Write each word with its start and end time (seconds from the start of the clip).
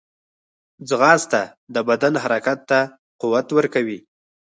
ځغاسته 0.87 1.41
د 1.73 1.75
بدن 1.89 2.13
حرکت 2.23 2.59
ته 2.69 2.79
قوت 3.21 3.47
ورکوي 3.57 3.99